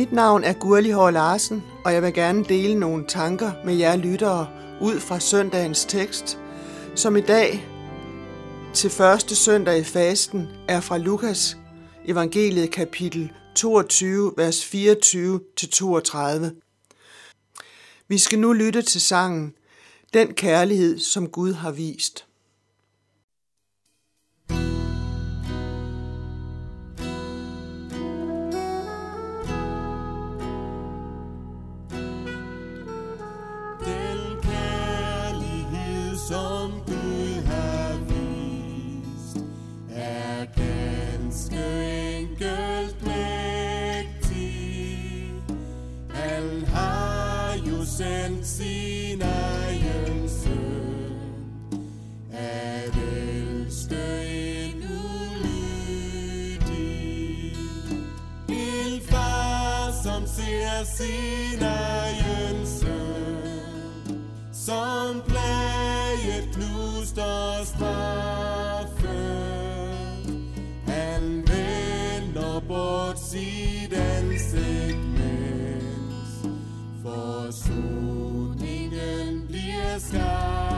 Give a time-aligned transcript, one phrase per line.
[0.00, 3.96] Mit navn er Gurli Hård Larsen, og jeg vil gerne dele nogle tanker med jer
[3.96, 4.48] lyttere
[4.80, 6.38] ud fra søndagens tekst,
[6.94, 7.66] som i dag
[8.74, 11.56] til første søndag i fasten er fra Lukas
[12.04, 14.68] evangeliet kapitel 22, vers 24-32.
[18.08, 19.54] Vi skal nu lytte til sangen
[20.14, 22.26] Den kærlighed, som Gud har vist.
[36.30, 39.36] Som Gud har vist,
[39.94, 41.64] er ganske
[42.18, 44.54] enkelt mægtig.
[46.10, 51.80] Han har jo sendt sin egen søn,
[52.32, 55.96] at elske en ulydig.
[58.48, 63.39] En far, som ser sin egen søn,
[64.70, 69.10] som plaget knust og straffet.
[70.86, 76.48] Han vender bort sit ansigt, mens
[77.02, 78.26] forsoningen
[79.48, 80.69] bliver skabt.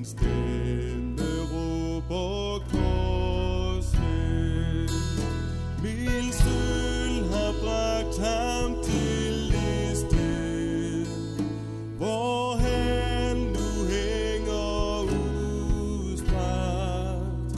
[0.00, 4.00] Min stemme råber korset.
[5.82, 11.06] Min sølv har bragt ham til det sted,
[11.98, 15.02] hvor han nu hænger
[16.02, 17.54] udstrakt.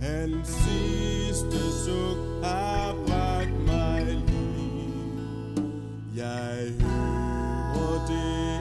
[0.00, 5.62] Hans sidste suk har bragt mig liv.
[6.16, 8.51] Jeg hører, det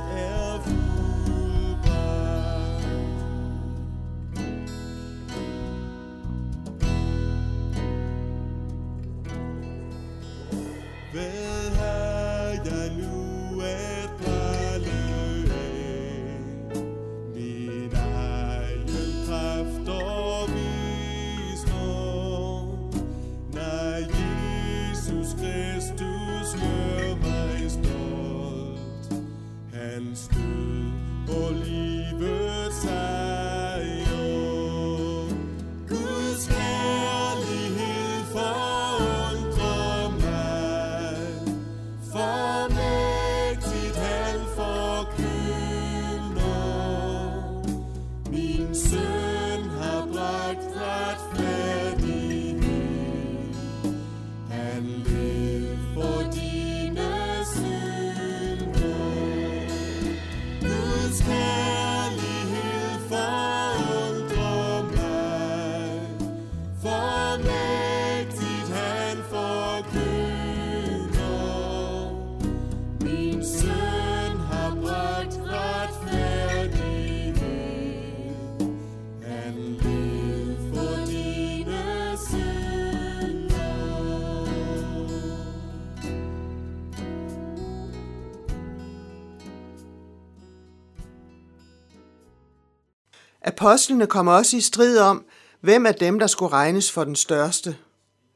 [93.62, 95.26] Apostlene kom også i strid om,
[95.62, 97.78] hvem af dem, der skulle regnes for den største.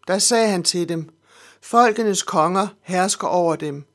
[0.08, 1.10] Der sagde han til dem,
[1.62, 3.86] Folkenes konger hersker over dem,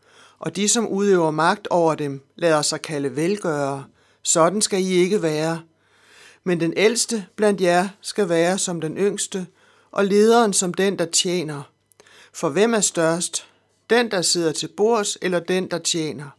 [0.41, 3.84] og de, som udøver magt over dem, lader sig kalde velgørere.
[4.22, 5.63] Sådan skal I ikke være.
[6.45, 9.47] Men den ældste blandt jer skal være som den yngste,
[9.91, 11.63] og lederen som den, der tjener.
[12.33, 13.47] For hvem er størst?
[13.91, 16.31] Den, der sidder til bords, eller den, der tjener?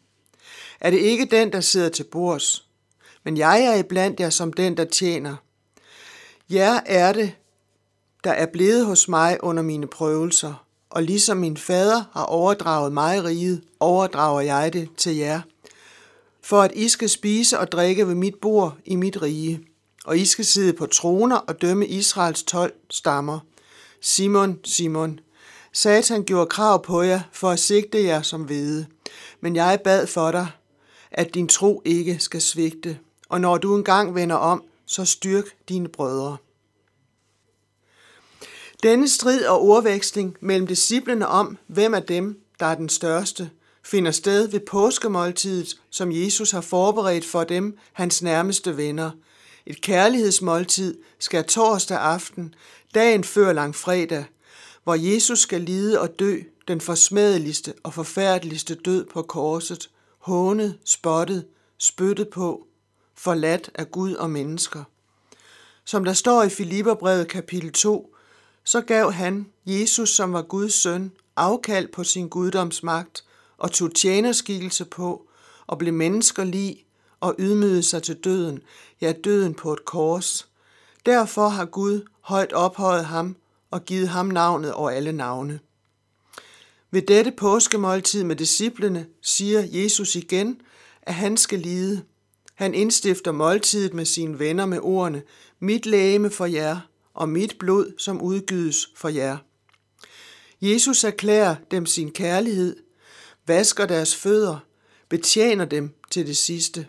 [0.79, 2.67] Er det ikke den, der sidder til bords?
[3.23, 5.35] Men jeg er iblandt jer som den, der tjener.
[6.49, 7.33] Jer er det,
[8.23, 13.23] der er blevet hos mig under mine prøvelser, og ligesom min fader har overdraget mig
[13.23, 15.41] riget, overdrager jeg det til jer,
[16.43, 19.61] for at I skal spise og drikke ved mit bord i mit rige,
[20.05, 23.39] og I skal sidde på troner og dømme Israels tolv stammer.
[24.01, 25.19] Simon, Simon,
[25.73, 28.85] Satan gjorde krav på jer for at sigte jer som hvede,
[29.41, 30.47] men jeg bad for dig,
[31.11, 32.97] at din tro ikke skal svigte,
[33.29, 36.37] og når du engang vender om, så styrk dine brødre.
[38.83, 43.49] Denne strid og ordveksling mellem disciplene om, hvem af dem, der er den største,
[43.83, 49.11] finder sted ved påskemåltidet, som Jesus har forberedt for dem, hans nærmeste venner.
[49.65, 52.55] Et kærlighedsmåltid skal torsdag aften,
[52.95, 54.25] dagen før langfredag,
[54.83, 56.37] hvor Jesus skal lide og dø
[56.67, 59.89] den forsmædeligste og forfærdeligste død på korset,
[60.19, 61.45] hånet, spottet,
[61.77, 62.67] spyttet på,
[63.15, 64.83] forladt af Gud og mennesker.
[65.85, 68.10] Som der står i Filipperbrevet kapitel 2,
[68.63, 73.23] så gav han, Jesus som var Guds søn, afkald på sin guddomsmagt
[73.57, 75.27] og tog tjenerskikkelse på
[75.67, 76.85] og blev mennesker lig
[77.19, 78.59] og ydmygede sig til døden,
[79.01, 80.47] ja døden på et kors.
[81.05, 83.35] Derfor har Gud højt ophøjet ham
[83.71, 85.59] og givet ham navnet over alle navne.
[86.91, 90.61] Ved dette påskemåltid med disciplene siger Jesus igen,
[91.01, 92.03] at han skal lide.
[92.55, 95.21] Han indstifter måltidet med sine venner med ordene,
[95.59, 96.79] mit lægeme for jer,
[97.13, 99.37] og mit blod, som udgydes for jer.
[100.61, 102.75] Jesus erklærer dem sin kærlighed,
[103.47, 104.57] vasker deres fødder,
[105.09, 106.87] betjener dem til det sidste.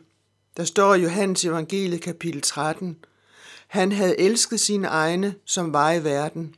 [0.57, 2.97] Der står i Johannes evangelie kapitel 13,
[3.73, 6.55] han havde elsket sine egne, som var i verden,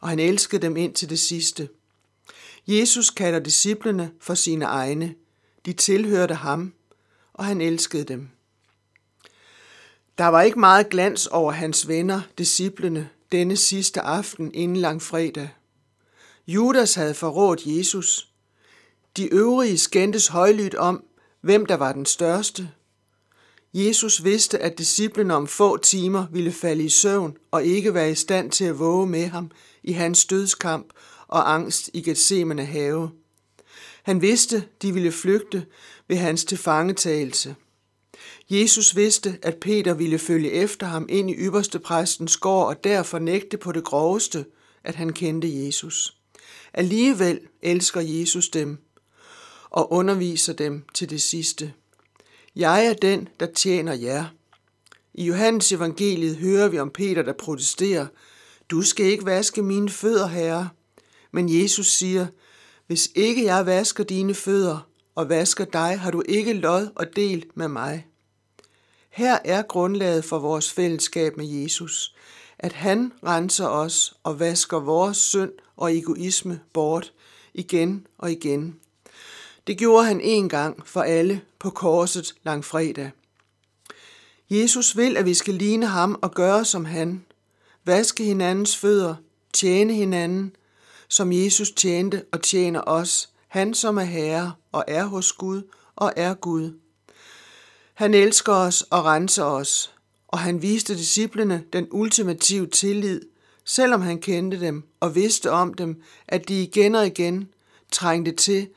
[0.00, 1.68] og han elskede dem ind til det sidste.
[2.66, 5.14] Jesus kalder disciplene for sine egne.
[5.66, 6.72] De tilhørte ham,
[7.32, 8.28] og han elskede dem.
[10.18, 15.48] Der var ikke meget glans over hans venner, disciplene, denne sidste aften inden langfredag.
[16.46, 18.28] Judas havde forrådt Jesus.
[19.16, 21.04] De øvrige skændtes højlydt om,
[21.40, 22.70] hvem der var den største.
[23.74, 28.14] Jesus vidste, at disciplene om få timer ville falde i søvn og ikke være i
[28.14, 29.50] stand til at våge med ham
[29.82, 30.86] i hans dødskamp
[31.28, 33.10] og angst i Gethsemane have.
[34.02, 35.66] Han vidste, de ville flygte
[36.08, 37.54] ved hans tilfangetagelse.
[38.50, 43.18] Jesus vidste, at Peter ville følge efter ham ind i ypperste præstens gård og derfor
[43.18, 44.44] nægte på det groveste,
[44.84, 46.16] at han kendte Jesus.
[46.74, 48.78] Alligevel elsker Jesus dem
[49.70, 51.72] og underviser dem til det sidste.
[52.56, 54.24] Jeg er den, der tjener jer.
[55.14, 58.06] I Johannes evangeliet hører vi om Peter, der protesterer.
[58.70, 60.68] Du skal ikke vaske mine fødder, herre.
[61.32, 62.26] Men Jesus siger,
[62.86, 67.44] hvis ikke jeg vasker dine fødder og vasker dig, har du ikke lod og del
[67.54, 68.06] med mig.
[69.18, 72.14] Her er grundlaget for vores fællesskab med Jesus,
[72.58, 77.12] at han renser os og vasker vores synd og egoisme bort
[77.54, 78.76] igen og igen.
[79.66, 83.10] Det gjorde han en gang for alle på korset langfredag.
[84.50, 87.24] Jesus vil, at vi skal ligne ham og gøre som han.
[87.84, 89.14] Vaske hinandens fødder,
[89.52, 90.56] tjene hinanden,
[91.08, 95.62] som Jesus tjente og tjener os, han som er Herre og er hos Gud
[95.96, 96.72] og er Gud.
[97.98, 99.94] Han elsker os og renser os,
[100.28, 103.20] og han viste disciplene den ultimative tillid,
[103.64, 107.48] selvom han kendte dem og vidste om dem, at de igen og igen
[107.92, 108.68] trængte til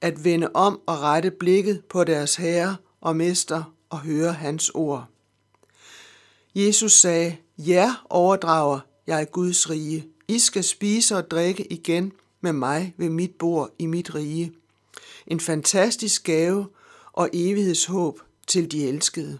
[0.00, 5.06] at vende om og rette blikket på deres herre og mester og høre hans ord.
[6.54, 10.06] Jesus sagde, ja overdrager jeg Guds rige.
[10.28, 14.52] I skal spise og drikke igen med mig ved mit bord i mit rige.
[15.26, 16.66] En fantastisk gave
[17.12, 19.38] og evighedshåb til de elskede.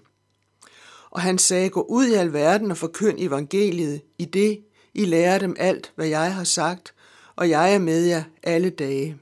[1.10, 4.60] Og han sagde, gå ud i alverden og forkynd evangeliet i det,
[4.94, 6.94] I lærer dem alt, hvad jeg har sagt,
[7.36, 9.18] og jeg er med jer alle dage.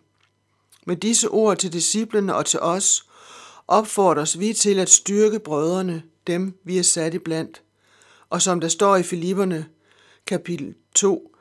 [0.87, 3.05] Med disse ord til disciplene og til os
[3.69, 7.63] opfordres vi til at styrke brødrene, dem vi er sat i blandt.
[8.31, 9.67] Og som der står i Filipperne
[10.27, 11.35] kapitel 2,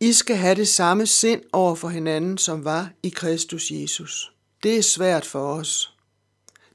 [0.00, 4.32] I skal have det samme sind over for hinanden, som var i Kristus Jesus.
[4.62, 5.94] Det er svært for os.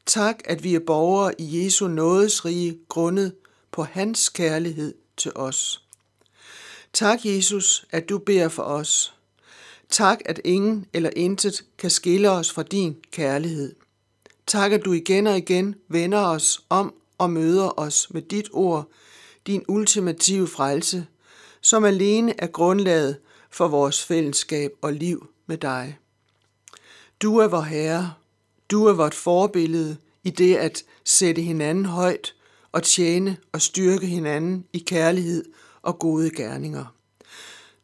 [0.06, 3.36] Tak, at vi er borgere i Jesu nådesrige grundet
[3.72, 5.84] på hans kærlighed til os.
[6.94, 9.14] Tak, Jesus, at du beder for os.
[9.90, 13.76] Tak, at ingen eller intet kan skille os fra din kærlighed.
[14.48, 18.90] Tak, at du igen og igen vender os om og møder os med dit ord,
[19.48, 21.08] din ultimative frelse,
[21.62, 23.18] som alene er grundlaget
[23.50, 25.98] for vores fællesskab og liv med dig.
[27.22, 28.14] Du er vor Herre,
[28.72, 32.36] du er vort forbillede i det at sætte hinanden højt
[32.72, 35.46] og tjene og styrke hinanden i kærlighed
[35.82, 36.96] og gode gerninger.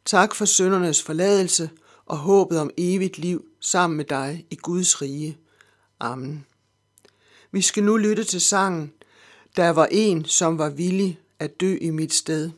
[0.04, 1.70] Tak for søndernes forladelse
[2.06, 5.38] og håbet om evigt liv sammen med dig i Guds rige.
[6.00, 6.46] Amen.
[7.52, 8.92] Vi skal nu lytte til sangen,
[9.56, 12.50] Der var en, som var villig at dø i mit sted.